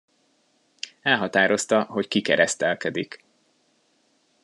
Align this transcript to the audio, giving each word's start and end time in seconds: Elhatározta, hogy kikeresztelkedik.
Elhatározta, 1.01 1.81
hogy 1.83 2.07
kikeresztelkedik. 2.07 3.23